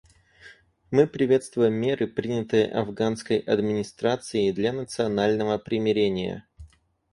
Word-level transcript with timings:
Мы 0.89 1.05
приветствуем 1.05 1.75
меры, 1.75 2.07
принятые 2.07 2.65
афганской 2.71 3.37
администрацией 3.37 4.51
для 4.51 4.73
национального 4.73 5.59
примирения. 5.59 6.47